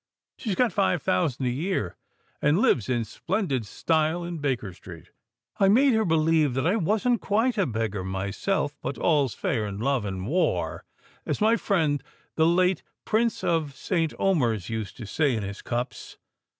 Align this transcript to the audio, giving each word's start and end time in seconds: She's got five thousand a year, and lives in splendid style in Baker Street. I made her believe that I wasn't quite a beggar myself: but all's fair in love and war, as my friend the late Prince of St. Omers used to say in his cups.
She's 0.39 0.55
got 0.55 0.73
five 0.73 0.99
thousand 1.03 1.45
a 1.45 1.49
year, 1.51 1.95
and 2.41 2.57
lives 2.57 2.89
in 2.89 3.05
splendid 3.05 3.67
style 3.67 4.23
in 4.23 4.39
Baker 4.39 4.73
Street. 4.73 5.11
I 5.59 5.67
made 5.67 5.93
her 5.93 6.05
believe 6.05 6.55
that 6.55 6.65
I 6.65 6.75
wasn't 6.75 7.21
quite 7.21 7.55
a 7.55 7.67
beggar 7.67 8.03
myself: 8.03 8.75
but 8.81 8.97
all's 8.97 9.35
fair 9.35 9.67
in 9.67 9.77
love 9.77 10.03
and 10.03 10.25
war, 10.25 10.85
as 11.23 11.39
my 11.39 11.55
friend 11.55 12.01
the 12.33 12.47
late 12.47 12.81
Prince 13.05 13.43
of 13.43 13.75
St. 13.75 14.11
Omers 14.17 14.69
used 14.69 14.97
to 14.97 15.05
say 15.05 15.35
in 15.35 15.43
his 15.43 15.61
cups. 15.61 16.17